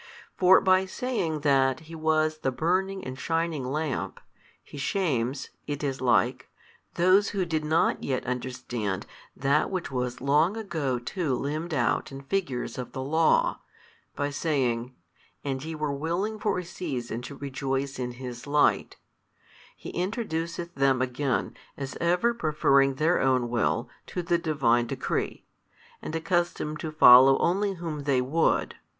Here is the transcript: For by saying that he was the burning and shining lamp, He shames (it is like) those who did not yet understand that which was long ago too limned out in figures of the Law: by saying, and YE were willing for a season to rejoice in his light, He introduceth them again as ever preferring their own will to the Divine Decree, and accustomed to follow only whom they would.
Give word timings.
For 0.35 0.59
by 0.61 0.85
saying 0.87 1.41
that 1.41 1.81
he 1.81 1.93
was 1.93 2.39
the 2.39 2.49
burning 2.51 3.05
and 3.05 3.19
shining 3.19 3.63
lamp, 3.63 4.19
He 4.63 4.79
shames 4.79 5.51
(it 5.67 5.83
is 5.83 6.01
like) 6.01 6.49
those 6.95 7.29
who 7.37 7.45
did 7.45 7.63
not 7.63 8.03
yet 8.03 8.25
understand 8.25 9.05
that 9.35 9.69
which 9.69 9.91
was 9.91 10.19
long 10.19 10.57
ago 10.57 10.97
too 10.97 11.35
limned 11.35 11.71
out 11.75 12.11
in 12.11 12.21
figures 12.23 12.79
of 12.79 12.93
the 12.93 13.03
Law: 13.03 13.59
by 14.15 14.31
saying, 14.31 14.95
and 15.43 15.63
YE 15.63 15.75
were 15.75 15.93
willing 15.93 16.39
for 16.39 16.57
a 16.57 16.65
season 16.65 17.21
to 17.21 17.35
rejoice 17.35 17.99
in 17.99 18.13
his 18.13 18.47
light, 18.47 18.95
He 19.75 19.91
introduceth 19.93 20.73
them 20.73 21.03
again 21.03 21.55
as 21.77 21.95
ever 22.01 22.33
preferring 22.33 22.95
their 22.95 23.19
own 23.19 23.49
will 23.49 23.87
to 24.07 24.23
the 24.23 24.39
Divine 24.39 24.87
Decree, 24.87 25.45
and 26.01 26.15
accustomed 26.15 26.79
to 26.79 26.91
follow 26.91 27.37
only 27.37 27.75
whom 27.75 28.05
they 28.05 28.19
would. 28.19 28.77